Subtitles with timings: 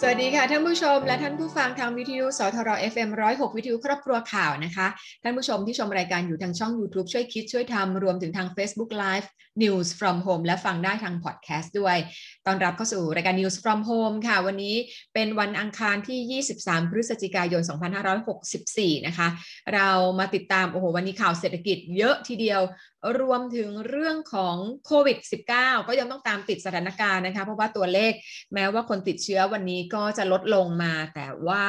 [0.00, 4.86] สวัสดีค่ะท่านผู้ชมและท่านผู้ฟังทางวิทยุสทร FM 106 วิทยุครอบครัวข่าวนะคะ
[5.22, 9.26] ท่านผู้ชมที่ชมรายการอยู่ทางช่อง YouTube ช่วยคิดช่วยทำรวมถึงทาง Facebook Live
[9.62, 11.96] News from Home และฟังได้ทางพอดแคสต์ด้วย
[12.46, 14.76] ตอนรับเข้าสู่รายการ News from Home ค่ะ วันนี้
[15.14, 17.62] เป็นวันอังคารที่ 23 พฤศจิกายน
[18.34, 19.28] 2564 นะคะ
[19.74, 19.88] เรา
[20.18, 22.62] มาติดตาม โอ้โห วันนี้ข่าวเศรษฐกิจเยอะทีเดียว
[23.20, 24.56] รวมถึงเรื่องของ
[24.86, 25.18] โควิด
[25.52, 28.12] -19 ก็ยังต้องตามติดสถานการณ์นะคะ เพราะว่าตัวเลข
[28.54, 31.64] แม้ว่าคนติดเชื้อวันนี้ก็จะลดลงมา แต่ว่า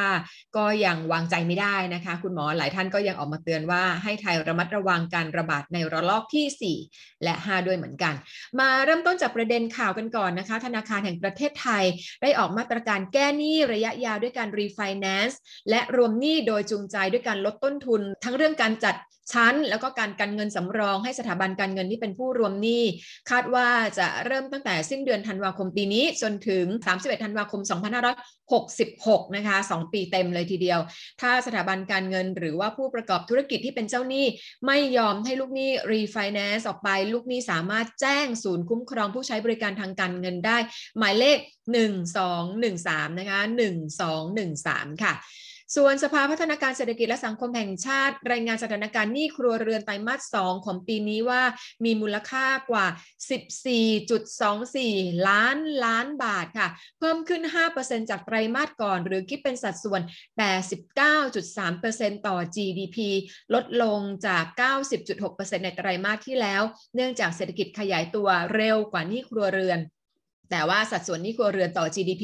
[0.57, 8.13] ก็ยังวางใจไม่ได้นะคะ คุณหมอหลายท่านก็ยังออกมาเตือนว่าให้ไทยระมัดระวังการระบาดในระลอกที่ 4 และ 5 ด้วยเหมือนกัน
[8.59, 11.83] มาเริ่มต้นจากประเด็นข่าวกันก่อนนะคะ ธนาคารแห่งประเทศไทย
[12.21, 18.95] ได้ออกมาตรการแก้หนี้ระยะยาวด้วยการรีไฟแนนซ์และรวมหนี้โดยจูงใจด้วยการลดต้นทุน ทั้งเรื่องการจัด
[19.33, 22.83] ชั้น แล้วก็การกันเงินสำรองให้สถาบันการเงินที่เป็นผู้รวมหนี้
[23.29, 23.67] คาดว่า
[23.99, 27.61] จะเริ่มตั้งแต่สิ้นเดือนธันวาคมปีนี้ จนถึง 31 ธันวาคม
[28.49, 30.79] 2566 นะคะ 2 ปีเต็มเลยทีเดียว
[31.21, 34.25] ถ้าสถาบันการเงินหรือว่าผู้ประกอบธุรกิจที่เป็นเจ้าหนี้
[34.65, 40.57] ไม่ยอมให้ลูกหนี้รีไฟแนนซ์ออกไป ลูกหนี้สามารถแจ้งศูนย์คุ้มครองผู้ใช้บริการทางการเงินได้
[40.97, 41.37] หมายเลข
[42.29, 43.39] 1213 นะคะ
[44.21, 45.13] 1213 ค่ะ
[45.75, 51.41] ส่วนสภาพัฒนาการเศรษฐกิจและสังคมแห่งชาติ รายงานสถานการณ์หนี้ครัวเรือนไตรมาส 2 ของปีนี้ว่า
[51.85, 52.85] มีมูลค่ากว่า
[54.47, 56.67] 14.24 ล้านล้านบาทค่ะ
[56.99, 57.41] เพิ่มขึ้น
[57.77, 60.01] 5%จากไตรมาสก่อน หรือคิดเป็นสัดส่วน
[60.93, 62.97] 89.3%ต่อ GDP
[63.53, 64.43] ลดลงจาก
[65.05, 66.61] 90.6%ในไตรมาสที่แล้ว
[66.95, 69.81] เนื่องจากเศรษฐกิจขยายตัวเร็วกว่าหนี้ครัวเรือน
[70.51, 72.23] แต่ว่าสัดส่วนหนี้ครัวเรือนต่อ GDP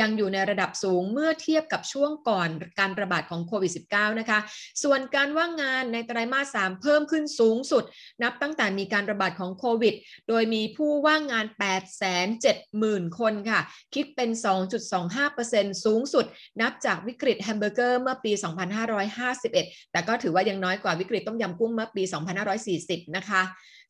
[0.00, 2.48] ยังอยู่ในระดับสูงเมื่อเทียบกับช่วงก่อน
[2.80, 4.38] การระบาดของโควิด -19 นะคะ
[4.82, 7.84] ส่วนการว่างงานในไตรมาส 3 เพิ่มขึ้นสูงสุด
[8.22, 9.94] นับตั้งแต่มีการระบาดของโควิด
[10.28, 11.46] โดยมีผู้ว่างงาน
[12.32, 13.60] 870,000 คนค่ะ
[13.94, 14.30] คิดเป็น
[15.06, 16.24] 2.25%สูงสุด
[16.60, 18.32] นับจากวิกฤตแฮมเบอร์เกอร์เมื่อปี
[19.12, 22.02] 2551 แต่ก็ถือว่ายังน้อยกว่าวิกฤตต้มยำกุ้งเมื่อปี
[22.58, 23.42] 2540 นะคะ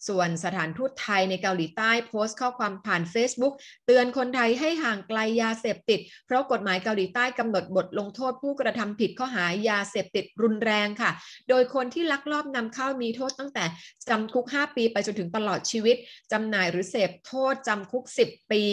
[0.09, 3.55] ส่วนสถานทูตไทยในเกาหลีใต้โพสต์ข้อความผ่าน Facebook
[3.87, 11.11] เตือนคนไทยให้ห่างไกลยาเสพติด เพราะกฎหมายเกาหลีใต้กำหนดบทลงโทษผู้กระทำผิดข้อหายาเสพติดรุนแรงค่ะ
[11.49, 13.65] โดยคนที่ลักลอบนำเข้ามีโทษตั้งแต่
[14.09, 15.97] จำคุก 5 ปีไปจนถึงตลอดชีวิต
[16.33, 18.65] จำหน่ายหรือเสพโทษจำคุก 10 ปี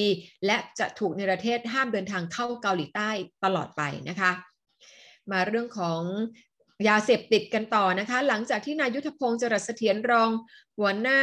[0.46, 3.10] และจะถูกในประเทศห้ามเดินทางเข้าเกาหลีใต้
[3.44, 4.32] ตลอดไปนะคะ
[5.32, 6.02] มาเรื่องของ
[6.88, 10.30] ยาเสพติดกันต่อนะคะ หลังจากที่นายุทธพงศ์จรัสเสถียรรอง
[10.82, 11.22] หัวหน้า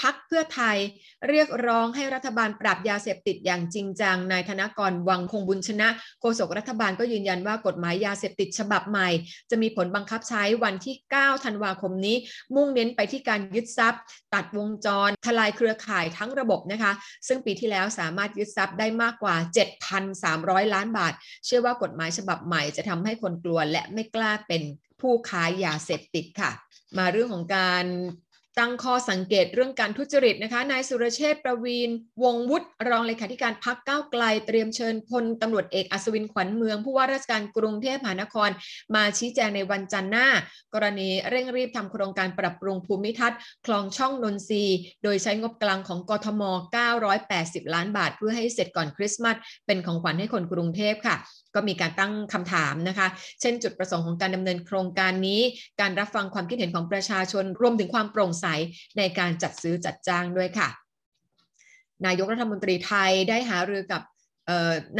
[0.00, 0.76] พักเพื่อไทย
[1.28, 5.88] เรียกร้องให้รัฐบาลปราบยาเสพติดอย่างจริงจังนายธนกรวังคงบุญชนะ
[6.20, 9.08] โฆษกรัฐบาลก็ยืนยันว่ากฎหมายยาเสพติดฉบับใหม่
[9.50, 12.16] จะมีผลบังคับใช้วันที่ 9 ธันวาคมนี้
[12.54, 14.02] มุ่งเน้นไปที่การยึดทรัพย์
[14.34, 16.92] ตัดวงจร ทลายเครือข่ายทั้งระบบนะคะ
[17.28, 19.36] ซึ่งปีที่แล้วสามารถยึดทรัพย์ได้มากกว่า
[20.04, 21.12] 7,300 ล้านบาท
[21.46, 24.62] เชื่อว่ากฎหมายฉบับใหม่จะทำให้คนกลัวและไม่กล้าเป็น
[25.02, 26.52] ผู้ค้ายาเสพติดค่ะ
[26.98, 27.84] มาเรื่องของการ
[28.58, 31.90] ตั้งข้อสังเกตเรื่องการทุจริตนะคะ นายสุรเชษฐ์ประวีน
[32.22, 38.50] วงวุฒิรองเลขาธิการพักก้าวไกล เตรียมเชิญพลตำรวจเอกอัศวินขวัญเมือง ผู้ว่าราชการกรุงเทพมหานคร
[38.94, 40.28] มาชี้แจงในวันจันทร์หน้า
[40.74, 44.64] กรณีเร่งรีบทำโครงการปรับปรุงภูมิทัศน์ คลองช่องนนทรี
[45.02, 46.42] โดยใช้งบกลางของกทม
[47.08, 49.36] 980 ล้านบาท เพื่อให้เสร็จก่อนคริสต์มาส
[49.66, 51.16] เป็นของขวัญให้คนกรุงเทพค่ะ
[51.54, 53.06] ก็มีการตั้งคำถามนะคะ
[53.40, 55.40] เช่นจุดประสงค์ของการดำเนินโครงการนี้
[55.80, 58.46] การรับฟังความคิดเห็นของประชาชน รวมถึงความโปร่งใส
[58.98, 60.68] ในการจัดซื้อจัดจ้างด้วยค่ะ
[62.06, 64.02] นายกรัฐมนตรีไทยได้หารือกับ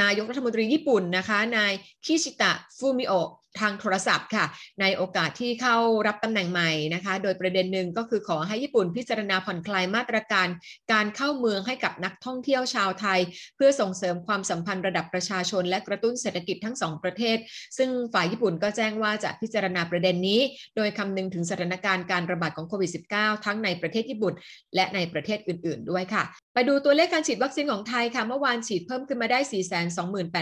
[0.03, 1.72] นายกรัฐมนตรีญี่ปุ่นนะคะ นาย
[2.04, 3.12] คิชิตะฟูมิโอ
[3.60, 4.44] ทางโทรศัพท์ค่ะ
[4.80, 5.76] ในโอกาสที่เข้า
[6.06, 10.48] รับตำแหน่งใหม่นะคะ โดยประเด็นหนึ่งก็คือขอให้ญี่ปุ่นพิจารณาผ่อนคลายมาตรการ
[10.92, 13.20] การเข้าเมืองให้กับนักท่องเที่ยวชาวไทย
[13.56, 17.36] เพื่อส่งเสริมความสัมพันธ์ระดับประชาชน และกระตุ้นเศรษฐกิจทั้งสองประเทศ
[17.78, 20.40] ซึ่งฝ่ายญี่ปุ่นก็แจ้งว่าจะพิจารณาประเด็นนี้
[20.76, 24.34] โดยคำนึงถึงสถานการณ์การระบาดของโควิด -19 ทั้งในประเทศญี่ปุ่น
[24.75, 26.22] และในประเทศอื่น ๆ ด้วยค่ะ
[26.55, 29.38] ไปดูตัวเลขการฉีดวัคซีนของไทยค่ะเมื่อวานฉีดเพิ่มขึ้นมาได้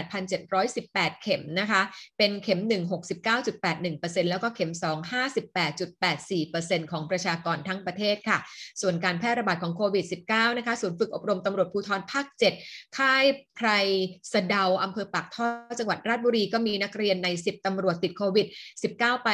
[0.09, 1.81] 428,718 เข็มนะคะ
[2.17, 4.97] เป็นเข็ม 1 69.8 1%แล้วก็เข็ม 2
[6.01, 8.37] 58.84%ของประชากรทั้งประเทศค่ะ
[8.81, 12.25] ส่วนการแพร่ระบาดของโควิด -19 นะคะศูนย์ฝึกอบรมตำรวจภูธรภาค
[12.61, 13.25] 7 ค่าย
[13.55, 13.69] ไพร
[14.33, 15.47] สะเดาอำเภอปากท่อ
[15.79, 18.47] จังหวัดราชบุรีก็มีนักเรียนใน 10ตำรวจติดโควิด
[18.85, 19.29] 19 ไป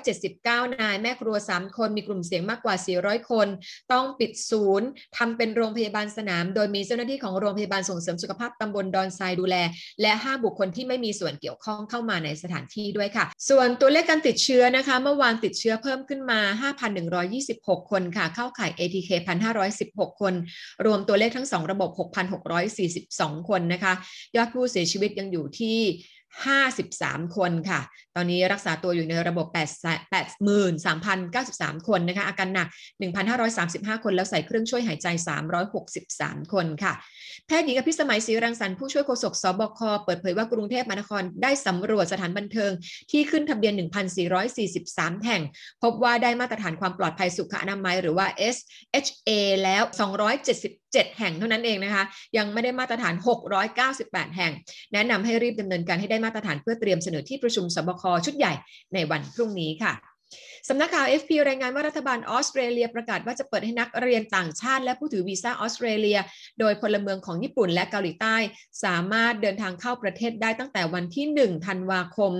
[0.00, 3.48] 179 นาย แม่ครัว 3 คนมีกลุ่มเสี่ยงมากกว่า 400 คน
[3.92, 9.56] ต้องปิดศูนย์ทำเป็นโรงพยาบาลสนาม โดยมีเจ้าหน้าที่ของโรงพยาบาลส่งเสริมสุขภาพตำบลดอนทรายดูแล
[10.02, 16.40] และ 5 บุคคลที่ไม่มีส่วนเกี่ยวข้องเข้ามาในสถานที่ที่ด้วยค่ะ ส่วนตัวเลขการติดเชื้อนะคะ เมื่อวานติดเชื้อเพิ่มขึ้นมา
[17.16, 19.10] 5,126 คนค่ะ เข้าข่าย ATK
[19.66, 20.34] 1,516 คน
[20.86, 21.90] รวมตัวเลขทั้ง 2 ระบบ
[22.70, 23.92] 6,642 คนนะคะ
[24.36, 25.78] ยอดผู้เสียชีวิตยังอยู่ที่
[26.56, 27.80] 53 คนค่ะ
[28.16, 29.46] ตอนนี้รักษาตัวอยู่ในระบบ
[31.72, 32.68] 83,093 คนนะคะ อาการหนัก
[33.36, 35.06] 1,535 คนแล้วใส่เครื่องช่วยหายใจ
[35.80, 36.92] 363 คนค่ะ
[37.46, 42.72] แพทย์หญิงอภิสมัยศรีรังสรรค์ผู้ช่วยโฆษกสบค เปิดเผยว่ากรุงเทพมหานครได้สำรวจสถานบันเทิง
[43.10, 43.72] ที่ขึ้นทะเบียน
[44.50, 45.42] 1,443 แห่ง
[45.82, 49.30] พบว่าได้มาตรฐานความปลอดภัยสุขอนามัยหรือว่า SHA
[49.62, 49.82] แล้ว
[50.50, 52.04] 277แห่งเท่านั้นเองนะคะ
[52.36, 53.14] ยังไม่ได้มาตรฐาน
[53.76, 54.52] 698 แห่ง
[54.92, 58.52] แนะนำให้รีบดำเนินการให้ได้มาตรฐานเพื่อเตรียมเสนอที่ประชุมสบคคชุดใหญ่
[58.94, 59.92] ในวันพรุ่งนี้ค่ะ
[60.68, 66.18] สำนักข่าว FP รายงานว่ารัฐบาลออสเตรเลียประกาศว่าจะเปิดให้นักเรียนต่างชาติ และผู้ถือวีซ่าออสเตรเลีย
[66.60, 68.36] โดยพลเมืองของญี่ปุ่นและเกาหลีใต้
[68.84, 72.32] สามารถเดินทางเข้าประเทศได้ตั้งแต่วันที่ 1 ธันวาคม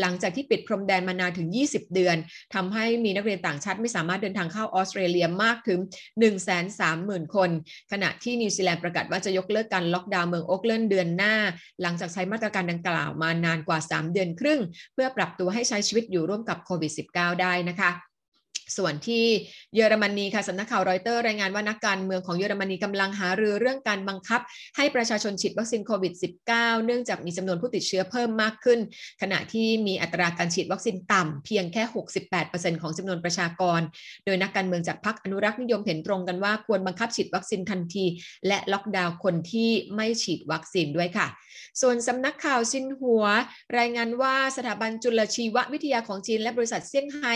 [0.00, 2.16] หลังจากที่ปิดพรมแดนมานานถึง 20 เดือน
[2.54, 5.80] ทำให้มีนักเรียนต่างชาติไม่สามารถเดินทางเข้าออสเตรเลียมากถึง
[6.56, 7.50] 130,000 คน
[7.92, 11.34] ขณะที่นิวซีแลนด์ประกาศว่าจะยกเลิกการล็อกดาวน์เมืองโอ๊คแลนด์เดือนหน้า
[11.82, 14.60] หลังจากใช้มาตรการดังกล่าวมานานกว่า 3 เดือนครึ่ง
[14.94, 18.07] เพื่อปรับตัวให้ใช้ชีวิตอยู่ร่วมกับโควิด -19 ได้นะคะ
[18.76, 19.24] ส่วนที่
[19.74, 24.40] เยอรมนีค่ะสำนักข่าวรอยเตอร์รายงานว่านักการเมืองของเยอรมนีกำลังหารือเรื่องการบังคับ
[24.76, 26.14] ให้ประชาชนฉีดวัคซีนโควิด
[26.48, 28.78] -19 เนื่องจากมีจำนวนผู้ติดเชื้อเพิ่มมากขึ้น
[29.22, 31.82] ขณะที่มีอัตราการฉีดวัคซีนต่ำเพียงแค่
[32.32, 33.80] 68%ของจำนวนประชากร
[34.24, 38.04] โดยนักการเมืองจากพรรคอนุรักษ์นิยมเห็นตรงกันว่าควรบังคับฉีดวัคซีนทันที
[38.46, 41.28] และล็อกดาวน์คนที่ไม่ฉีดวัคซีนด้วยค่ะ
[41.80, 43.24] ส่วนสำนักข่าวซินหัว
[43.78, 47.34] รายงานว่าสถาบันจุลชีววิทยาของจีน และบริษัทเซี่ยงไฮ้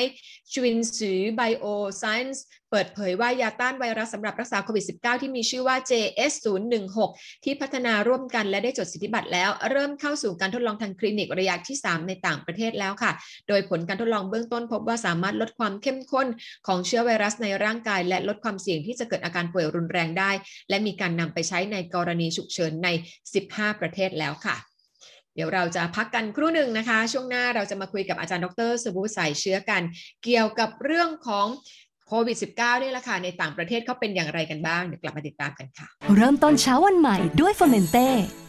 [0.52, 1.66] ชวินซือไบโอ
[1.98, 6.98] ไซน์เปิดเผยว่ายาต้านไวรัสสำหรับรักษาโควิด -19 ที่มีชื่อว่า JS016
[7.44, 13.12] ที่พัฒนาร่วมกันและได้จดสิทธิบัตรแล้ว เริ่มเข้าสู่การทดลองทางคลินิกระยะที่ 3 ในต่างประเทศแล้วค่ะ
[13.48, 16.26] โดยผลการทดลองเบื้องต้นพบว่าสามารถลดความเข้มข้น
[16.66, 20.30] ของเชื้อไวรัสในร่างกาย และลดความเสี่ยงที่จะเกิดอาการป่วยรุนแรงได้
[20.68, 22.88] และมีการนำไปใช้ในกรณีฉุกเฉินใน
[23.34, 24.56] 15 ประเทศแล้วค่ะ
[25.34, 29.82] เดี๋ยวเราจะพักกันครู่หนึ่งนะคะ ช่วงหน้าเราจะมาคุยกับอาจารย์ดรสบูสายเชื้อกัน
[30.24, 31.46] เกี่ยวกับเรื่องของ
[32.08, 35.86] โควิด -19 นี่แหละค่ะ ในต่างประเทศเขาเป็นอย่างไรกันบ้าง เดี๋ยวกลับมาติดตามกันค่ะ
[36.16, 38.08] เริ่มต้นเช้าวันใหม่ด้วยเฟอร์เมนเต้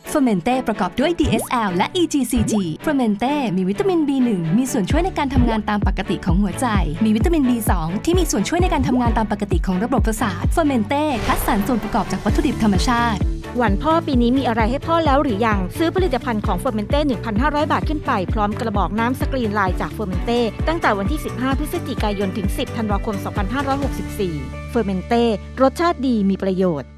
[0.10, 2.54] เฟอร์เมนเต้ประกอบด้วย DSL และ EGCG
[2.84, 6.68] เฟอร์เมนเต้มีวิตามิน B1 มีส่วนช่วยในการทำงานตามปกติของหัวใจ
[7.06, 7.72] มีวิตามิน B2
[8.06, 17.00] ที่มีส่วนช่วยในการทำงานตามปกติของระบบประสาทเฟอร์เมนเต้คัดสรรส่วนประกอบจากวัตถุดิบธรรมชาติ วันพ่อปีนี้มีอะไรให้พ่อแล้วหรือยัง ซื้อผลิตภัณฑ์ของเฟอร์เมนเต้
[17.34, 23.16] 1,500 บาทขึ้นไป พร้อมกระบอกน้ำสกรีนลายจากเฟอร์เมนเต้ ตั้งแต่วันที่ 15 พฤศจิกายน ถึง 10 ธันวาคม
[23.94, 25.24] 2564 เฟอร์เมนเต้
[25.62, 26.90] รสชาติดีมีประโยชน์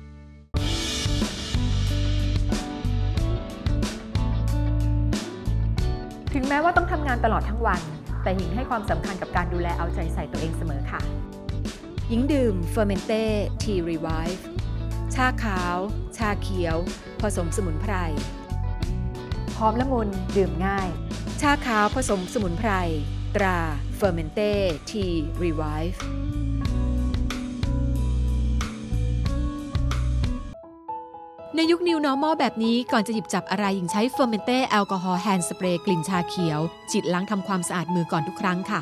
[6.33, 7.81] ถึงแม้ว่าต้องทำงานตลอดทั้งวัน
[8.23, 11.01] แต่หญิงให้ความสำคัญกับการดูแลเอาใจใส่ตัวเองเสมอค่ะ
[12.09, 13.23] หญิงดื่มเฟอร์เมนเต้
[13.61, 14.45] ทีรีไวฟ์
[15.19, 15.77] ชาขาว
[16.17, 16.77] ชาเขียว
[17.21, 17.93] ผสมสมุนไพร
[19.57, 20.89] หอมละมุนดื่มง่าย
[21.41, 22.71] ชาขาวผสมสมุนไพร
[23.35, 23.57] ตรา
[23.95, 24.51] เฟอร์เมนเต้
[24.89, 25.05] ที
[25.41, 26.03] รีไวฟ์
[31.55, 36.59] ในยุค New Normal แบบนี้ก่อนจะหยิบจับอะไรหญิงใช้เฟอร์เมนเต้แอลกอฮอล์ hand spray กลิ่นชาเขียว
[36.91, 38.81] ฉีดล้างทำความสะอาดมือก่อนทุกครั้งค่ะ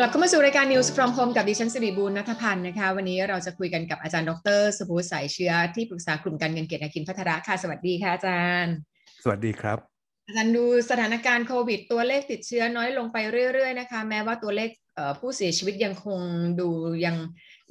[0.00, 8.74] กลับเข้ามาสู่รายการ News from Home กับดิฉันสิริบูลนัทพันธ์นะคะ วันนี้เราจะคุยกันกับอาจารย์ดรสบูสายเชื้อที่ปรึกษากลุ่มการเงินเกียรตินาคินพัทระค่ะ สวัสดีค่ะอาจารย์
[9.22, 9.78] สวัสดีครับ
[10.26, 13.16] อาจารย์ดูสถานการณ์โควิด ตัวเลขติดเชื้อน้อยลงไป
[13.52, 16.20] เรื่อยๆนะคะ แม้ว่าตัวเลขเอ่อผู้เสียชีวิตยังคง
[16.60, 16.68] ดู
[17.04, 17.16] ยัง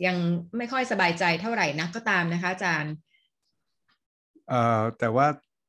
[0.06, 0.18] ยัง
[0.58, 2.94] ไม่ค่อยสบายใจเท่าไหร่นะก็ตามนะคะอาจารย์
[4.50, 5.28] เอ่อแต่ว่า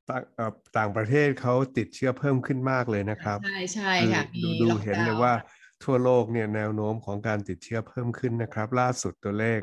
[0.09, 5.35] ต่างเอ่อต่างประเทศเขาติดเชื้อเพิ่มขึ้นมากเลยนะครับ ใช่ใช่ค่ะดูมีดูล็อกเห็นดาวเลยน์ว่า
[5.85, 9.61] ทั่วโลกเนี่ยแนวโน้มของการติดเชื้อเพิ่มขึ้นนะครับ ล่าสุดตัวเลข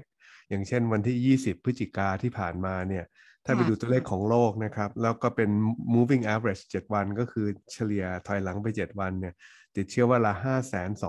[0.50, 3.06] อย่างเช่นวันที่ 20 พฤศจิกาที่ผ่านมาเนี่ย
[3.46, 5.50] ถ้าไปดูตัวเลขของโลกนะครับ แล้วก็เป็น
[5.96, 9.34] moving average 7 วันก็คือเฉลี่ยถอยหลังไป 7 วันเนี่ย
[9.78, 10.34] ติดเชื้อวันละ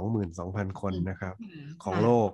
[0.02, 1.34] 522,000 คนนะครับ
[1.84, 2.30] ของโลก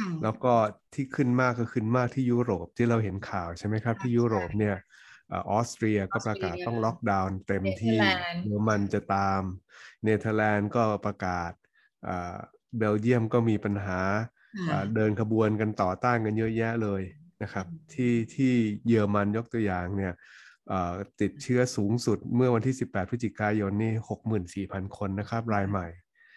[0.00, 0.52] ค่ะแล้วก็
[0.94, 4.76] ที่ขึ้นมากก็ขึ้นมากที่ยุโรปที่เราเห็นข่าวใช่ไหมครับ ที่ยุโรปเนี่ย
[5.32, 9.40] ออสเตรียก็ประกาศต้องล็อกดาวน์เต็มที่เนเธอร์แลนด์เยอรมันจะตาม
[10.04, 11.62] เนเธอร์แลนด์ก็ประกาศอ่า
[12.78, 14.00] เบลเยียมก็มีปัญหา
[14.68, 17.02] ค่ะอ่าเดินขบวนกันต่อต้านกันเยอะแยะเลย
[17.42, 18.52] นะครับที่ที่
[18.88, 20.12] เยอรมันยกตัวอย่างเนี่ย
[20.68, 23.92] เอ่อติดเชื้อสูงสุดเมื่อวันที่ 18 พฤศจิกายนนี่
[24.66, 25.86] 64,000 คนนะครับ รายใหม่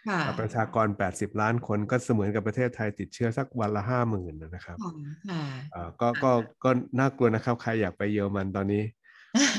[0.10, 4.78] ค่ะประชากร 80 ล้านคนก็เสมือนกับประเทศไทยติดเชื้อสักวันละ 50,000นะครับ
[5.30, 5.44] ค่ะ
[5.74, 6.32] อ่าก็ก็
[6.64, 6.70] ก็
[7.00, 8.84] น่ากลัวนะครับ ใครอยากไปเยอรมันตอนนี้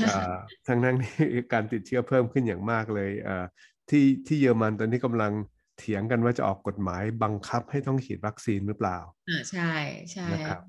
[0.08, 0.34] อ่า
[0.66, 3.44] ทั้งนั้นที่การติดเชื้อเพิ่มขึ้นอย่างมากเลยอ่า
[3.90, 5.32] ที่ที่เยอรมันตอนนี้กำลัง
[5.78, 9.72] เถียงกันว่าจะออกกฎหมายบังคับให้ต้องฉีดวัคซีนหรือเปล่าอ่าใช่
[10.12, 10.62] ใช่นะครับ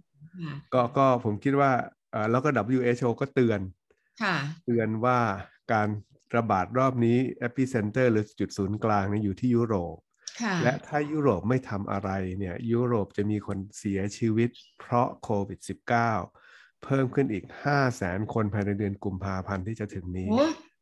[0.44, 1.72] ค่ะก็ก็ผมคิดว่า
[2.12, 3.62] เอ่อแล้วก็ WHO ก็เตือน
[4.24, 4.36] ค่ะ
[4.66, 5.20] เตือนว่า
[5.74, 5.90] การ
[6.36, 9.98] ระบาดรอบนี้ epicenter หรือจุดศูนย์กลางเนี่ยอยู่ที่ยุโรป
[10.42, 14.50] ค่ะและถ้ายุโรปไม่ทำอะไรเนี่ยยุโรปจะมีคนเสียชีวิต
[14.80, 15.60] เพราะโควิด
[16.22, 20.34] -19 เพิ่มขึ้นอีก 5 0 0แสนคนภายในเดือนกุมภาพันธ์ที่จะถึงนี้โ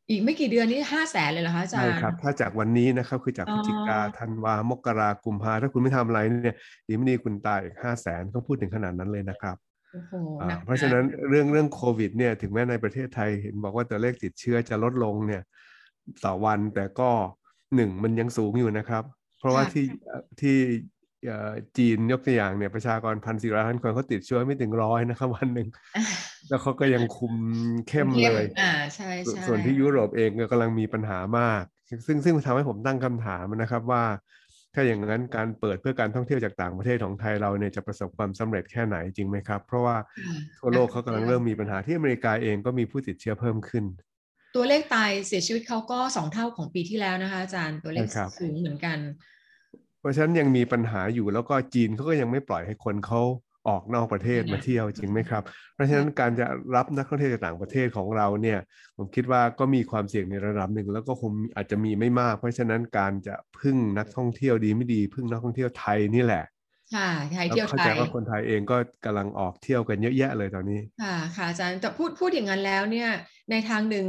[0.08, 9.56] อ้อีกไม่กี่เดือนนี้ห้าแสนเลยเหรอคะอาจารใช่ย์ครับ ถ้าจากวันนี้นะครับ คือจากอ๋พอฤศจิกาธันวามกรากุมภาถ้าคุณไม่ทำอะไรเนี่ยดีไม่ดีคุณตายอีก5 0 0แสนก็พูดถึงขนาดนั้นเลยนะครับ
[9.92, 15.42] โอ้โหอ่าหนักเพราะฉะนั้นเรื่องเรื่องโควิดเนี่ยถึงแม้ในประเทศไทยเห็นบอกว่าตัวเลขติดเชื้อจะลดลงเนี่ย
[16.24, 17.10] ต่อวันแต่ก็
[17.74, 19.04] หนึ่งมันยังสูงอยู่นะครับ
[19.38, 19.86] เพราะว่าที่
[20.40, 20.97] ที่เอ่อ
[21.76, 26.02] จีนยกตัวอย่างเนี่ยประชากรพันสี่ร้อยล้านคนเขาติดเชื้อไม่ถึงร้อยนะครับวันหนึ่งอะ
[26.48, 27.34] แล้วเขาก็ยังคุม
[27.88, 31.62] เข้มเลยอ่าใช่ส่วนใช่ส่วนที่ยุโรปเองก็กำลังมีปัญหามาก
[32.06, 34.04] ซึ่งซึ่งทำให้ผมตั้งคำถามนะครับว่า
[34.74, 39.96] ถ้าอย่างนั้นการเปิดเพื่อการท่องเที่ยวจากต่างประเทศของไทยเราเนี่ยจะประสบความสำเร็จแค่ไหนจริงไหมครับ เพราะว่า
[40.26, 43.84] ค่ะทั่วโลกเขากำลังเริ่มมีปัญหาที่อเมริกาเองก็มีผู้ติดเชื้อเพิ่มขึ้น
[44.56, 48.98] ตัวเลขตายเสียชีวิตเขาก็สองเท่าของปีที่แล้วนะคะอาจารย์ตัวเลขใช่ครับสูงเหมือนกัน
[50.00, 53.22] เพราะฉะนั้นยังมีปัญหาอยู่แล้วก็จีนเขาก็ยังไม่ปล่อยให้คนเขา
[53.68, 55.42] ออกนอกประเทศอืมมาเที่ยวจริงไหมครับ
[55.74, 58.58] เพราะฉะนั้นการจะรับนักท่องเที่ยวจากต่างประเทศของเราเนี่ย
[58.96, 66.44] ผมคิดว่าก็มีความเสี่ยงในระดับหนึ่งแล้วก็คงอาจจะมีไม่มาก เพราะฉะนั้นการจะพึ่งนักท่องเที่ยวดีไม่ดี พึ่งนักท่องเที่ยวไทยนี่แหละ
[66.94, 73.10] ค่ะไทยแล้วเที่ยวเข้าไทใจยว่าคนไทยเองก็กำลังออกเที่ยวกันเยอะแยะเลยตอนนี้ ค่ะ ค่ะอาจารย์แต่พูดพูดอย่างนั้นแล้วเนี่ย
[73.50, 74.06] ในทางหนึ่ง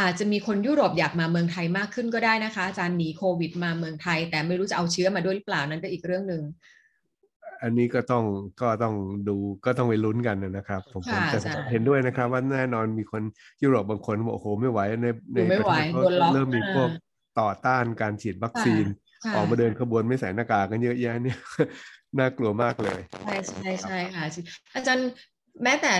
[0.00, 6.42] อาจจะมีคนยุโรปอยากมาเมืองไทยมากขึ้นก็ได้นะคะอาจารย์หนีโควิดมาเมืองไทย แต่ไม่รู้จะเอาเชื้อมาด้วยหรือเปล่านั้นก็อีกเรื่องหนึ่ง
[7.62, 8.24] อันนี้ก็ต้อง
[8.62, 8.94] ก็ต้อง
[9.28, 13.22] ดูก็ต้องไปลุ้นกันนะครับ ผมผมค่ะจะอาจารย์เห็นด้วยนะครับ ว่าแน่นอนมีคน
[13.62, 17.08] ยุโรปบางคนบอกโอ้โหไม่ไหวในในอยู่ไม่ประไหวเทศเขาโดนล็อกเริ่มมีพวกอ่า
[17.40, 18.84] ต่อต้านการฉีดวัคซีน
[19.24, 21.38] ค่ะออกมาเดินขบวนไม่ใส่หน้ากากกันเยอะแยะเนี่ย
[22.18, 24.24] น่ากลัวมากเลยใช่ใช่ใช่ค่ะ
[24.74, 25.08] อาจารย์
[25.62, 25.92] แม้แต่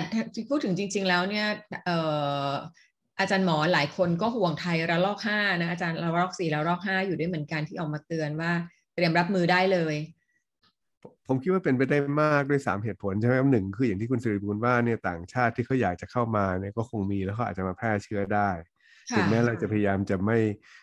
[0.50, 1.47] พูดถึงจริง ๆ แล้วเนี่ย
[1.85, 1.99] เอ่
[2.49, 2.50] อ
[3.21, 8.53] อาจารย์หมอหลายคนก็ห่วงไทยระลอกห้านะอาจารย์ระลอกสี่ระลอกห้าอยู่ด้วยเหมือนกันที่ออกมาเตือนว่า
[8.95, 9.97] เตรียมรับมือได้เลย
[11.27, 18.50] ผมคิดว่าเป็นไปได้มากด้วยสามเหตุผลใช่ไหมครับหนึ่งคืออย่างที่คุณสิริบูลว่าเนี่ยต่างชาติที่เขาอยากจะเข้ามาเนี่ยก็คงมีแล้วเขาอาจจะมาแพร่เชื้อได้
[19.11, 20.39] ค่ะถึงแม้เราจะพยายามจะไม่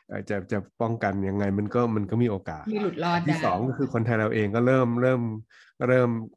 [0.10, 5.22] เอ่อจะจะป้องกันยังไงมันก็มันก็มีโอกาสมีหลุดรอดที่ได้สองก็คือคนไทยเราเองก็เริ่มเริ่ม
[5.88, 6.37] เริ่มเอ่อกาด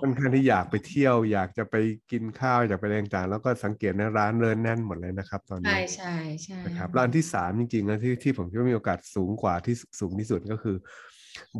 [0.00, 1.74] ค่อนข้างที่อยากไปเที่ยว อยากจะไป
[2.10, 6.12] กินข้าวอยากไปอะไรต่างๆแล้วก็สังเกตในะร้านเรินแน่นหมดเลยนะครับ ตอนใช่นี้ใช่
[6.44, 10.76] ใช่นะครับร้านที่สามจริงๆแล้วที่ที่ผมคิดว่ามีโอกาสสูงกว่าที่สูงที่สุดก็คือ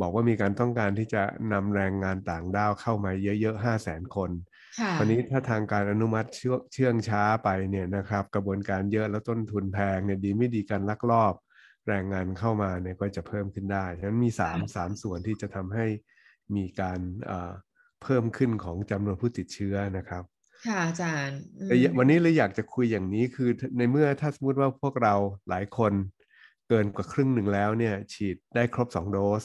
[0.01, 4.31] บอกว่ามีการต้องการที่จะนำแรงงานต่างด้าวเข้ามาเยอะๆห้าแสนคน
[4.79, 11.35] ค่ะคราวนี้ถ้าทางการอนุมัติเชื่องเชื่องช้าไปเนี่ยนะครับ กระบวนการเยอะแล้วต้นทุนแพงเนี่ยดีไม่ดีการลักลอบ
[11.89, 15.87] แรงงานเข้ามาเนี่ยก็จะเพิ่มขึ้นได้ฉะนั้นมีสามสามส่วนที่จะทำให้
[16.57, 17.01] มีการ
[18.01, 20.25] เอ่อเพิ่มขึ้นของจำนวนผู้ติดเชื้อนะครับ
[20.67, 25.15] ค่ะอาจารย์อืมแต่วันนี้เลยอยากจะคุยอย่างนี้คือในเมื่อถ้าสมมติว่าพวกเรา
[25.49, 25.93] หลายคน
[26.69, 29.45] เกินกว่าครึ่งหนึ่งแล้วเนี่ย ฉีดได้ครบสองโดส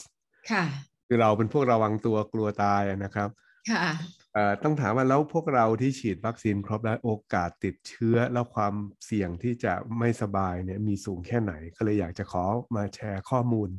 [0.49, 0.63] ค่ะ
[1.07, 3.29] คือเราเป็นพวกระวังตัวกลัวตายอะนะครับ
[3.69, 3.93] ค่ะ
[4.33, 8.73] เอ่อต้องถามว่าแล้วพวกเราที่ฉีดวัคซีนครบแล้วโอกาสติดเชื้อแล้วความ
[9.05, 12.43] เสี่ยงที่จะไม่สบายเนี่ยมีสูงแค่ไหน ก็เลยอยากจะขอ
[12.75, 13.69] มาแชร์ข้อมูล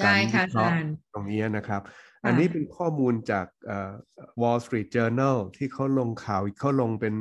[0.00, 1.92] ได้ค่ะวิเคราะห์อาจารย์ตรงนี้นะครับค่ะ
[2.24, 3.46] อันนี้เป็นข้อมูลจาก
[4.40, 7.14] Wall Street Journal ที่เขาลงข่าวเขาลงเป็น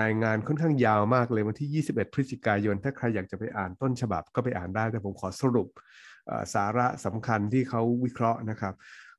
[0.00, 5.68] รายงานค่อนข้างยาวมากเลยวันที่ 21 พฤศจิกายน ถ้าใครอยากจะไปอ่านต้นฉบับก็ไปอ่านได้แต่ผมขอสรุป
[6.54, 8.74] สาระสำคัญที่เขาวิเคราะห์นะครับ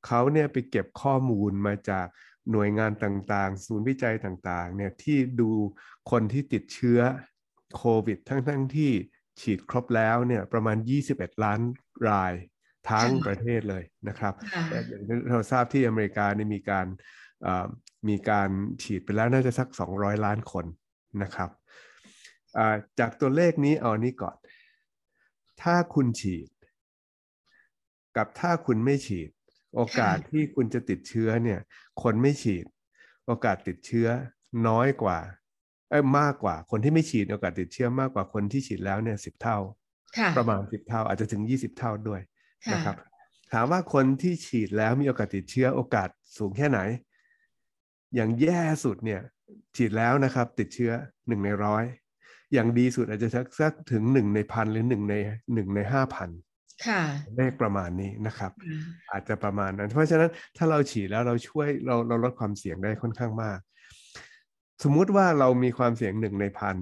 [0.08, 2.08] เขาเนี่ยไปเก็บข้อมูลมาจาก
[2.52, 5.50] หน่วยงานต่างๆ ศูนย์วิจัยต่างๆเนี่ยที่ดู
[6.12, 7.00] คนที่ติดเชื้อ
[7.78, 8.92] โควิด ทั้งๆที่
[9.42, 10.78] ฉีดครบแล้วเนี่ยประมาณ
[11.10, 11.60] 21 ล้าน
[12.10, 12.34] ราย
[12.90, 16.88] ทั้งประเทศเลยนะครับค่ะแต่อย่างที่เราทราบที่อเมริกาเนี่ยมีการ
[17.44, 17.68] เอ่อ
[18.10, 18.50] มีการ
[18.84, 20.66] ฉีดไปแล้วน่าจะสัก 200 ล้านคน
[21.24, 21.50] นะครับ
[22.58, 24.36] อ่าจากตัวเลขนี้เอาอันนี้ก่อน
[25.62, 26.50] ถ้าคุณฉีด
[28.18, 29.30] กับถ้าคุณไม่ฉีด
[29.75, 31.60] โอกาสที่คุณจะติดเชื้อเนี่ย
[32.04, 32.66] คนไม่ฉีด
[33.28, 34.08] โอกาสติดเชื้อ
[34.68, 35.20] น้อยกว่า
[35.90, 39.58] เอ้ยมากกว่าคนที่ไม่ฉีดโอกาสติดเชื้อมากกว่าคนที่ฉีดแล้วเนี่ยสิบเท่า
[40.18, 42.33] ค่ะประมาณสิบเท่าอาจจะถึงยี่สิบเท่าด้วยค่ะ
[42.72, 42.96] นะครับ
[43.53, 46.79] ถามว่าคนที่ฉีดแล้วมีโอกาสติดเชื้อโอกาสสูงแค่ไหน
[48.15, 49.22] อย่างแย่สุดเนี่ย
[49.75, 50.91] ฉีดแล้วนะครับ ติดเชื้อ
[51.27, 51.84] หนึ่งในร้อย
[52.53, 55.15] อย่างดีสุดอาจจะสักสักถึงหนึ่งในพันหรือหนึ่งใน
[55.53, 56.29] หนึ่งในห้าพัน
[56.88, 57.01] ค่ะ
[57.36, 58.51] เลขประมาณนี้นะครับ
[59.12, 63.60] อาจจะประมาณนั้น เพราะฉะนั้นถ้าเราฉีดแล้วเราช่วยเราเราลดความเสี่ยงได้ค่อนข้างมาก
[64.84, 66.75] สมมุติว่าเรามีความเสี่ยงหนึ่งในพัน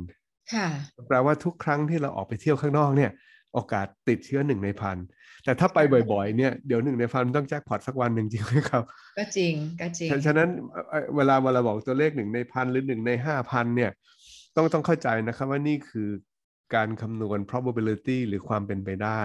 [0.53, 0.67] ค่ะ
[1.07, 3.11] แปลว่าทุกครั้งที่เราออกไปเที่ยวข้างนอกเนี่ย
[3.53, 4.97] โอกาสติดเชื้อหนึ่งในพัน
[5.43, 5.79] แต่ถ้าไป
[6.12, 8.83] บ่อยๆเนี่ยเดี๋ยวหนึ่งในพันต้องแจ็คพอตสักวันหนึ่งจริงไหมครับ
[9.17, 10.50] ก็จริงก็จริงฉะฉะนั้น
[10.89, 13.91] เอ่อเวลาเวลาบอกตัวเลขหนึ่งในพันหรือหนึ่งในห้าพันเนี่ย
[14.55, 16.10] ต้องต้องเข้าใจนะครับว่านี่คือ
[16.75, 19.21] การคำนวณ probability หรือความเป็นไปได้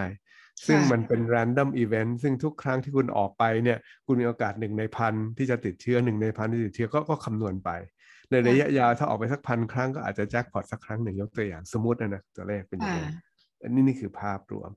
[0.67, 7.71] ซึ่งมันเป็น random event ซึ่งทุกครั้งที่คุณออกไปเนี่ยคุณมีโอกาสหนึ่งในพันที่จะติดเชื้อหนึ่งในพันที่ติดเชื้อก็ก็คำนวณไป
[8.31, 13.15] ในระยะยาวถ้าออกไปสักพันครั้งก็อาจจะแจ็คพอตสักครั้งหนึ่งยกตัวอย่างสมมตินะนะตัวเลขเป็นอย่างค่ะนี้
[13.63, 14.71] อันนี้นี่คือภาพรวม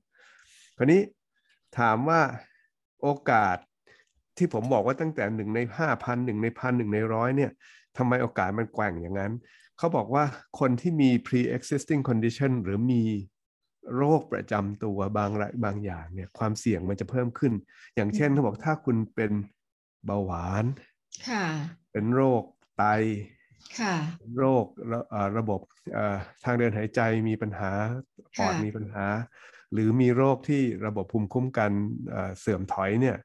[0.76, 1.00] คราวนี้
[1.78, 2.20] ถามว่า
[3.02, 3.56] โอกาส
[4.36, 7.50] ที่ผมบอกว่าตั้งแต่หนึ่งในห้าพันหนึ่งในพันหนึ่งในร้อยเนี่ย
[7.96, 9.32] ทำไมโอกาสมันแกว่งอย่างนั้น
[9.78, 10.24] เขาบอกว่า
[10.60, 13.04] คนที่มี pre-existing condition หรือมี
[13.96, 17.52] โรคประจำตัวบางระบางอย่างเนี่ยความเสี่ยงมันจะเพิ่มขึ้น
[17.94, 19.32] อย่างเช่นเขาบอกถ้าคุณเป็น
[20.06, 20.64] เบาหวาน
[21.28, 21.44] ค่ะ
[21.92, 22.42] เป็นโรค
[22.78, 22.84] ไต
[23.80, 23.94] ค่ะ
[24.38, 25.60] โรคระเอ่อระบบ
[25.94, 27.70] เอ่อทางเดินหายใจมีปัญหา
[28.38, 29.06] ปอดค่ะมีปัญหา
[29.72, 31.70] หรือมีโรคที่ระบบภูมิคุ้มกัน
[32.10, 33.16] เอ่อเสื่อมถอยเนี่ย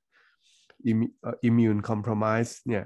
[0.92, 2.84] immu- เอ่อ immune compromise เนี่ย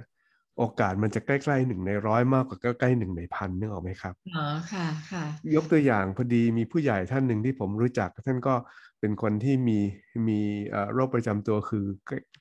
[0.57, 5.25] โอกาสมันจะใกล้ๆหนึ่งในร้อยมากกว่าใกล้ๆหนึ่งในพันนึกออกไหมครับอ๋อค่ะค่ะ
[5.55, 8.55] ยกตัวอย่างพอดีมีผู้ใหญ่ท่านหนึ่งที่ผมรู้จัก ท่านก็
[8.99, 9.79] เป็นคนที่มี
[10.27, 10.39] มี
[10.69, 11.85] เอ่อโรคประจำตัวคือ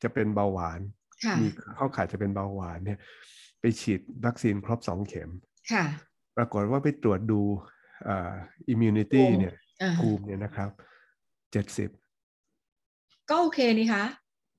[0.03, 0.81] จะเป็นเบาหวาน
[1.25, 1.47] ค่ะมี
[1.77, 2.99] เข้าข่ายจะเป็นเบาหวานเนี่ย
[3.61, 5.31] ไปฉีดวัคซีนครบสองเข็ม
[5.73, 5.85] ค่ะ
[6.37, 7.41] ปรากฏว่าไปตรวจดู
[8.05, 8.33] เอ่อ
[8.73, 10.71] immunity ภูมิเนี่ยอ่าภูมิเนี่ยนะครับ
[11.53, 11.89] เจ็ดสิบ
[13.31, 14.05] ก็โอเคนี่คะ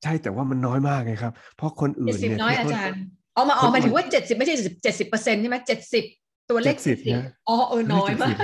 [0.04, 3.02] ใช่แต่ว่ามันน้อยมากไงครับ เพราะคนอื่เจ็ดนสิบเนี่ยน้อยที่อาเขาจารย์
[3.36, 6.06] เอามาคนเอาหมายถึงอื่นว่าเจ็ดสิบไม่ใช่เจ็ดสิบเปอร์เซ็นต์ใช่ไหมเจ็ดสิบ
[6.50, 8.36] ตัวเลข70เจ็ดสิบนะอ๋อเออน้อยมาก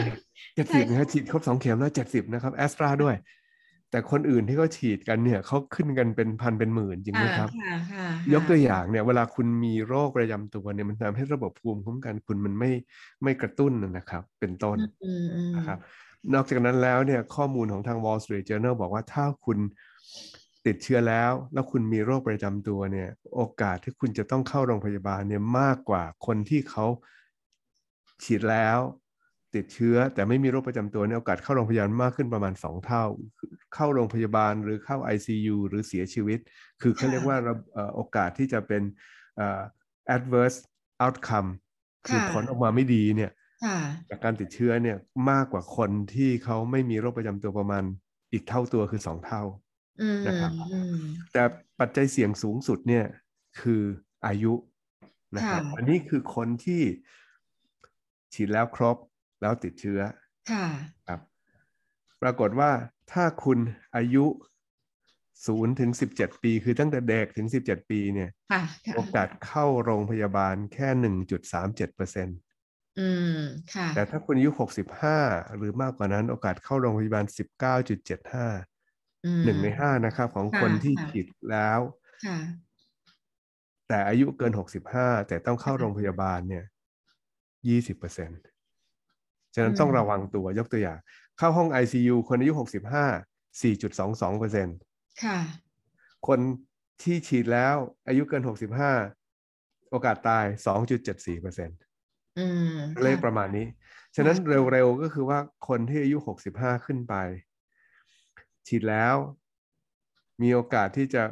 [0.55, 3.15] เจ็ดสิบนะฮะฉีดครบสองเข็มแล้วเจ็ดสิบนะครับแอสตราด้วย
[3.91, 12.71] แต่คนอื่นที่เขาฉีดกันเนี่ยเขาขึ้นกันเป็นพันเป็นหมื่นจริงไหมครับค่ะค่ะยกตัวอย่างเนี่ย เวลาคุณมีโรคประจำตัวเนี่ยมันทำให้ระบบภูมิคุ้มกันคุณมันไม่
[13.23, 15.79] ไม่กระตุ้นนะครับ เป็นต้นอืมอืมนะครับ
[16.33, 19.57] นอกจากนั้นแล้วเนี่ยข้อมูลของทาง Wall Street Journal บอกว่าถ้าคุณ
[20.65, 26.85] ติดเชื้อแล้ว แล้วคุณมีโรคประจำตัวเนี่ย โอกาสที่คุณจะต้องเข้าโรงพยาบาลเนี่ยมากกว่าคนที่เขา
[28.23, 28.79] ฉีดแล้ว
[29.55, 33.05] ติดเชื้อแต่ไม่มีโรคประจำตัวเนี่ยโอกาสเข้าโรงพยาบาลมากขึ้นประมาณ 2 เท่า
[33.73, 36.39] เข้าโรงพยาบาลหรือเข้า ICU หรือเสียชีวิต
[36.81, 38.81] คือเขาเรียกว่าระเอ่อโอกาสที่จะเป็น
[39.38, 39.61] เอ่อ
[40.15, 40.57] adverse
[41.05, 41.49] outcome
[42.07, 43.44] คือผลออกมาไม่ดีเนี่ยค่ะ
[44.10, 44.97] จากการติดเชื้อเนี่ย
[45.30, 47.84] มากกว่าคนที่เขาไม่มีโรคประจำตัวประมาณ
[48.32, 49.41] อีกเท่าตัวคือสองเท่า
[50.01, 50.97] อืมนะครับอืม
[51.34, 51.43] แต่
[51.80, 53.06] ปัจจัยเสี่ยงสูงสุดเนี่ย
[53.60, 53.82] คือ
[54.25, 54.54] อายุ
[55.36, 56.82] นะครับค่ะอันนี้คือคนที่
[58.34, 58.97] ฉีดแล้วครบ
[59.41, 59.99] แล้วติดเชื้อ
[60.51, 60.65] ค่ะ
[61.08, 61.19] ครับ
[62.21, 62.71] ปรากฏว่า
[63.12, 63.60] ถ้าคุณ
[63.95, 64.25] อายุ
[65.47, 72.38] ศูนย์ถึงสิบเจ็ดปี คือตั้งแต่เด็กถึงสิบเจ็ดปีเนี่ยค่ะค่ะโอกาสเข้าโรงพยาบาลแค่หนึ่งจุดสามเจ็ดเปอร์เซ็นต์
[72.97, 73.29] อืม
[73.69, 75.17] ค่ะ แต่ถ้าคุณอายุ65
[75.58, 78.47] หรือมากกว่านั้นโอกาสเข้าโรงพยาบาล19.75
[79.23, 81.79] อืมหนึ่งในห้านะครับ ของค่ะคนที่ค่ะฉีดแล้ว
[82.23, 82.36] ค่ะ
[83.88, 86.65] แต่อายุเกิน65แต่ต้องเข้าโรงพยาบาลเนี่ย
[87.67, 88.43] 20%
[89.55, 90.99] ฉะนั้นต้องระวังตัวยกตัวอย่าง
[91.38, 93.05] เข้าห้อง ICU คนอายุ65
[93.62, 94.77] 4.22%
[95.21, 95.38] ค่ะ
[96.27, 96.39] คน
[97.03, 97.75] ที่ฉีดแล้ว
[98.08, 98.93] อายุเกิน65
[99.89, 103.65] โอกาสตาย2.74%อืมเลขค่ะประมาณนี้
[104.15, 106.17] ฉะนั้นเร็วๆก็คือว่าคนที่อายุ
[106.52, 107.13] 65ขึ้นไป
[108.67, 109.15] ฉีดแล้ว
[110.41, 111.24] มีโอกาสที่จะ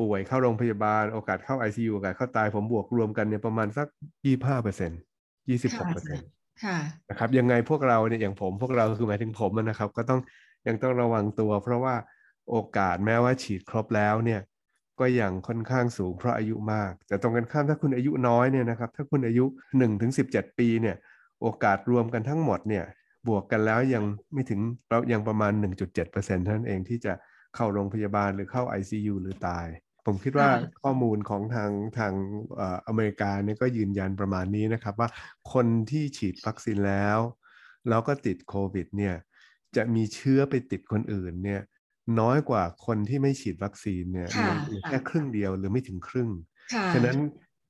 [0.00, 3.86] ป่วยเข้าโรงพยาบาล โอกาสเข้า ICU โอกาสเข้าตายผมบวกรวมกันเนี่ยประมาณสัก
[4.24, 5.00] 25เปอร์เซ็นต์
[5.48, 6.26] 26เปอร์เซ็นต์
[6.64, 6.78] ค่ะ
[7.10, 10.20] นะครับ ยังไงพวกเราเนี่ยอย่างผมพวกเราคือหมายถึงผมอะนะครับ ก็ต้อง
[10.66, 11.94] ยังต้องระวังตัว เพราะว่า
[12.50, 14.40] โอกาสแม้ว่าฉีดครบแล้วเนี่ย
[15.00, 20.96] ก็ยังค่อนข้างสูงเพราะอายุมาก แต่ตรงกันข้ามถ้าคุณอายุน้อยเนี่ยนะครับถ้าคุณอายุ1ถึง17 ปีเนี่ย
[21.40, 22.84] โอกาสรวมกันทั้งหมดเนี่ย
[23.28, 27.12] บวกกันแล้วยังไม่ถึงเรายังประมาณ 1.7%เท่านั้นเองที่จะ
[27.54, 29.66] เข้าโรงพยาบาลหรือเข้า ICU หรือตาย
[30.06, 32.12] ผมคิดว่าค่ะข้อมูลของทางทาง
[32.56, 35.08] เอ่ออเมริกาเนี่ยก็ยืนยันประมาณนี้นะครับ ว่า
[35.52, 37.18] คนที่ฉีดวัคซีนแล้ว
[37.88, 39.14] แล้วก็ติดโควิดเนี่ย
[39.76, 41.60] จะมีเชื้อไปติดคนอื่นเนี่ย
[42.20, 46.30] น้อยกว่าคนที่ไม่ฉีดวัคซีนเนี่ยค่ะเหลือค่ะแค่ครึ่งเดียวหรือไม่ถึงครึ่ง
[46.74, 47.18] ค่ะฉะนั้น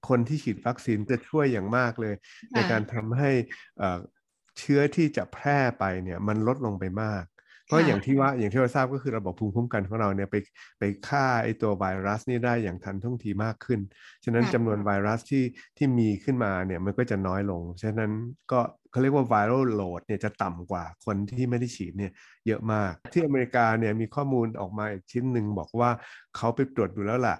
[0.09, 2.15] คนที่ฉีดวัคซีนจะช่วยอย่างมากเลย
[2.55, 3.31] ในการทำให้
[4.59, 7.25] เชื้อที่จะแพร่ไปเนี่ยมันลดลงไปมาก
[7.67, 10.37] เพราะอย่างที่ว่าอย่างที่เราทราบก็คือระบบภูมิคุ้มกันของเราเนี่ยไป
[10.79, 13.81] ไปฆ่าไอตัวไวรัสนี่ได้อย่างทันท่วงทีมากขึ้น
[14.25, 15.45] ฉะนั้นจำนวนไวรัสที่
[15.77, 18.11] ที่มีขึ้นมาเนี่ยมันก็จะน้อยลง ฉะนั้น
[18.53, 22.13] ก็เขาเรียกว่าไวรัลโหลดเนี่ยจะต่ำกว่าคนที่ไม่ได้ฉีดเนี่ย
[22.47, 25.91] เยอะมาก ที่อเมริกาเนี่ยมีข้อมูลออกมาอีกชิ้นหนึ่งบอกว่า
[26.37, 27.37] เขาไปตรวจดูแล้วล่ะ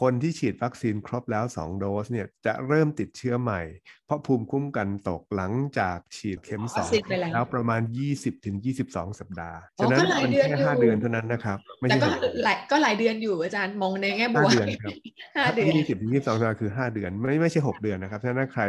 [0.00, 3.60] คนที่ฉีดวัคซีนครบแล้ว 2 โดสเนี่ยจะเริ่มติดเชื้อใหม่
[4.06, 6.88] เพราะภูมิคุ้มกันตกหลังจากฉีดเข็มสอง
[7.34, 12.08] แล้วประมาณ 20ถึง22 สัปดาห์ฉะนั้นมันแค่ห้าเดือนเท่านั้นนะครับไม่ใช่ก็
[12.44, 14.94] หลายก็หลายเดือนอยู่อาจารย์มองในแง่บวกห้าเดือนครับ
[15.36, 18.62] ห้าเดือนยี่สิบถึงยี่สิบสองสัปดาห์คือห้าเดือนไม่ไม่ใช่หกเดือนนะครับถ้าใคร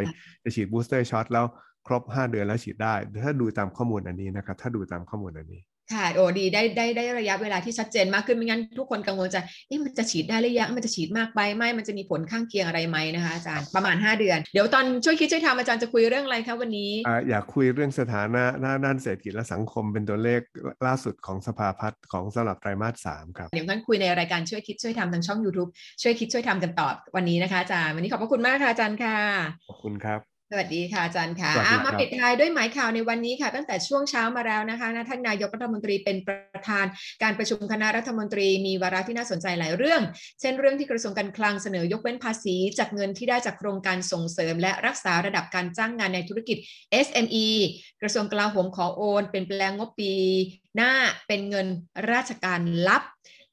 [0.44, 1.44] จะฉีด booster shot แล้ว
[1.86, 9.36] ครบห้าเดือนแล้วฉีดได้ ถ้าดูตามข้อมูลอันนี้นะครับ ถ้าดูตามข้อมูลอันนี้ ค่ะโอ้ดีได้ได้ได้ระยะเวลาที่ชัดเจนมากขึ้นไม่งั้นทุกคนกังวลใจ
[9.68, 20.40] เอ๊ะมันจะฉีดได้หรือยังมันจะฉีดมากไปไหมมันจะมีผลข้างเคียงอะไรไหมนะคะอาจารย์ประมาณ 5 เดือน เดี๋ยวตอนช่วยคิดช่วยทำอาจารย์จะคุยเรื่องอะไรคะวันนี้อ่าอยากคุยเรื่องสถานะหน้าด้านเศรษฐกิจและสังคมเป็นตัวเลข
[20.86, 25.70] ล่าสุดของสภาพัฒน์ของสำหรับไตรมาสสามครับเดี๋ยวงั้นคุยในรายการช่วยคิดช่วยทำทางช่อง YouTube
[26.02, 29.18] ช่วยคิดช่วยทำกันต่อวันนี้นะคะอาจารย์วันนี้ขอบพระคุณมากค่ะอาจารย์ค่ะ
[29.68, 31.52] ขอบคุณครับ สวัสดีค่ะอาจารย์ค่ะ
[31.84, 36.86] มาปิดท้ายด้วยหมายข่าวในวันนี้ค่ะ ตั้งแต่ช่วงเช้ามาแล้วนะคะนะท่านนายกรัฐมนตรีเป็นประธาน
[37.22, 40.02] การประชุมคณะรัฐมนตรีมีวาระที่น่าสนใจหลายเรื่อง
[40.40, 46.56] เช่นเรื่องที่กระทรวงการคลังเสนอยกเว้นภาษี จากเงินที่ได้จากโครงการส่งเสริม และรักษาระดับการจ้างงานในธุรกิจ
[47.06, 47.46] SME
[48.02, 50.12] กระทรวงกลาโหมขอโอน เป็นแปลงงบปี
[50.76, 50.92] หน้า
[51.26, 51.66] เป็นเงิน
[52.12, 53.02] ราชการลับ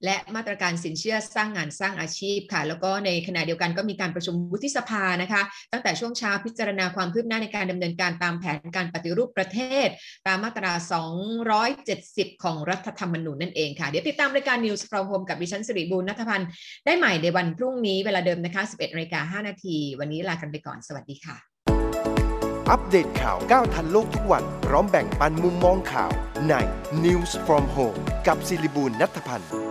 [0.06, 9.88] และมาตรการสินเชื่อสร้างงานสร้างอาชีพค่ะ แล้วก็ในขณะเดียวกันก็มีการประชุมวุฒิสภานะคะ ตั้งแต่ช่วงเช้าพิจารณาความคืบหน้าในการดำเนินการตามแผนการปฏิรูปประเทศ
[10.28, 10.74] ตามมาตรา
[11.58, 16.50] 270 ของรัฐธรรมนูญนั่นเองค่ะ เดี๋ยวติดตามรายการ News from Home กับดิฉันสิริบูรณนัทพันธ์
[16.86, 21.38] ได้ใหม่ในวันพรุ่งนี้เวลาเดิมนะคะ 11นาฬิกา5นาที วันนี้ลากันไปก่อน สวัสดีค่ะ
[22.72, 26.12] อัปเดตข่าวก้าวทันโลกทุกวันพร้อมแบ่งปันมุมมองข่าว
[26.50, 26.54] ใน
[27.04, 29.71] News from Home กับสิริบูรณนัทพันธ์